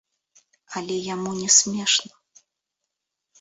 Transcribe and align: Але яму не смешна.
Але 0.79 0.95
яму 1.15 1.31
не 1.41 1.49
смешна. 1.57 2.13